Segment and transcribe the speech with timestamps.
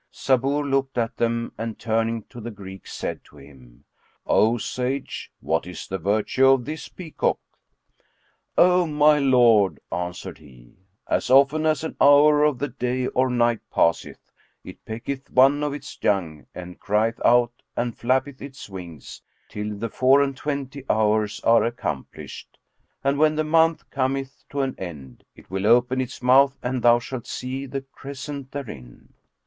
[0.11, 3.85] Sabur looked at them and turning to the Greek, said to him,
[4.25, 7.37] "O sage, what is the virtue of this peacock?"
[8.57, 10.73] "O my lord," answered he,
[11.05, 14.31] "as often as an hour of the day or night passeth,
[14.63, 19.89] it pecketh one of its young and crieth out and flappeth its wings, till the
[19.91, 22.57] four and twenty hours are accomplished;
[23.03, 26.97] and when the month cometh to an end, it will open its mouth and thou
[26.97, 29.13] shalt see the crescent therein."